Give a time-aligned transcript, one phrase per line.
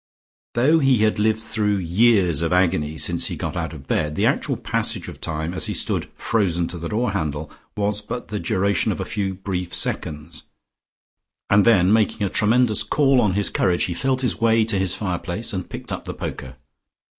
[0.55, 4.25] Though he had lived through years of agony since he got out of bed, the
[4.25, 8.39] actual passage of time, as he stood frozen to the door handle, was but the
[8.39, 10.41] duration of a few brief seconds,
[11.51, 14.95] and then making a tremendous call on his courage he felt his way to his
[14.95, 16.55] fireplace, and picked up the poker.